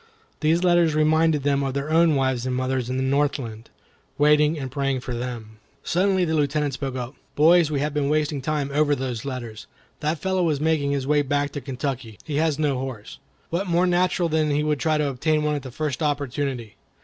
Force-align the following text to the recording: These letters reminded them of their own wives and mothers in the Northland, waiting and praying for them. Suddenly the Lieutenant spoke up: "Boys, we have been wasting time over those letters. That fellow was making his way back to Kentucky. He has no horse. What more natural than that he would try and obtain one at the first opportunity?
These 0.39 0.63
letters 0.63 0.95
reminded 0.95 1.43
them 1.43 1.61
of 1.61 1.75
their 1.75 1.91
own 1.91 2.15
wives 2.15 2.47
and 2.47 2.55
mothers 2.55 2.89
in 2.89 2.97
the 2.97 3.03
Northland, 3.03 3.69
waiting 4.17 4.57
and 4.57 4.71
praying 4.71 5.01
for 5.01 5.13
them. 5.13 5.59
Suddenly 5.83 6.25
the 6.25 6.33
Lieutenant 6.33 6.73
spoke 6.73 6.95
up: 6.95 7.13
"Boys, 7.35 7.69
we 7.69 7.81
have 7.81 7.93
been 7.93 8.09
wasting 8.09 8.41
time 8.41 8.71
over 8.73 8.95
those 8.95 9.25
letters. 9.25 9.67
That 9.99 10.17
fellow 10.17 10.41
was 10.41 10.59
making 10.59 10.89
his 10.89 11.05
way 11.05 11.21
back 11.21 11.51
to 11.51 11.61
Kentucky. 11.61 12.17
He 12.25 12.37
has 12.37 12.57
no 12.57 12.79
horse. 12.79 13.19
What 13.51 13.67
more 13.67 13.85
natural 13.85 14.27
than 14.27 14.49
that 14.49 14.55
he 14.55 14.63
would 14.63 14.79
try 14.79 14.95
and 14.95 15.03
obtain 15.03 15.43
one 15.43 15.53
at 15.53 15.61
the 15.61 15.69
first 15.69 16.01
opportunity? 16.01 16.77